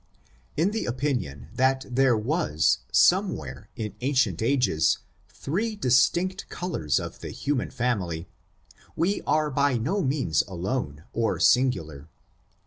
[0.57, 4.97] In the opinion, that there was, somewhere, in an cient ages,
[5.29, 8.27] three distinct colors of the human family,
[8.95, 12.07] we are by no means alone or singular.